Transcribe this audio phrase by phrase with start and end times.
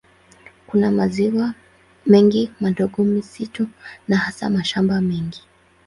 [0.67, 1.53] Kuna maziwa
[2.05, 3.67] mengi madogo, misitu
[4.07, 5.43] na hasa mashamba mengi.